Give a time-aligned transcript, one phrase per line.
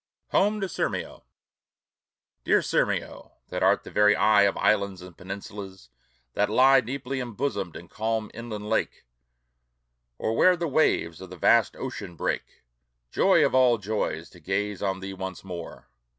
[0.29, 1.21] HOME TO SIRMIO
[2.43, 5.89] Dear Sirmio, that art the very eye Of islands and peninsulas,
[6.33, 9.05] that lie Deeply embosomed in calm inland lake,
[10.17, 12.63] Or where the waves of the vast ocean break;
[13.11, 15.87] Joy of all joys, to gaze on thee once more!